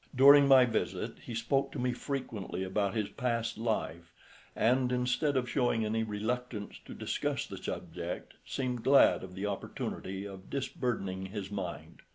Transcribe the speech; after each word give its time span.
During 0.15 0.47
my 0.47 0.65
visit 0.65 1.19
he 1.27 1.35
spoke 1.35 1.71
to 1.73 1.77
me 1.77 1.93
frequently 1.93 2.63
about 2.63 2.95
his 2.95 3.07
past 3.07 3.59
life, 3.59 4.11
and 4.55 4.91
instead 4.91 5.37
of 5.37 5.47
showing 5.47 5.85
any 5.85 6.01
reluctance 6.01 6.79
to 6.85 6.95
discuss 6.95 7.45
the 7.45 7.57
subject, 7.57 8.33
seemed 8.43 8.83
glad 8.83 9.23
of 9.23 9.35
the 9.35 9.45
opportunity 9.45 10.25
of 10.25 10.49
disburdening 10.49 11.27
his 11.27 11.51
mind. 11.51 12.01